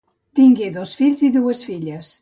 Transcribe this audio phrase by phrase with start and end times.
[0.39, 2.15] Tingué dos fills i dues filles.